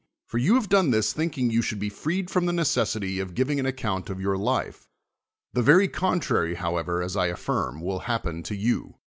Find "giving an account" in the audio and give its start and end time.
3.35-4.09